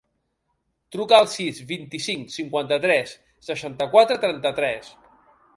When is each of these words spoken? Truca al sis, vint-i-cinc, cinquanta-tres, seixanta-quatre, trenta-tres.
Truca 0.95 1.19
al 1.23 1.29
sis, 1.33 1.59
vint-i-cinc, 1.73 2.33
cinquanta-tres, 2.37 3.15
seixanta-quatre, 3.51 4.21
trenta-tres. 4.25 4.91